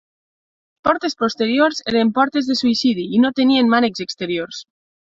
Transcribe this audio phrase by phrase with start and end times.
[0.01, 4.69] Les portes posteriors eren portes de suïcidi i no tenien mànecs exteriors.